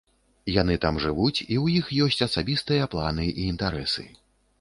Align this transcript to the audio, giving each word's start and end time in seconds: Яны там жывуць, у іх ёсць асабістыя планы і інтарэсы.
Яны 0.61 0.77
там 0.85 0.95
жывуць, 1.03 1.43
у 1.63 1.65
іх 1.79 1.91
ёсць 2.05 2.25
асабістыя 2.27 2.89
планы 2.95 3.29
і 3.37 3.45
інтарэсы. 3.51 4.07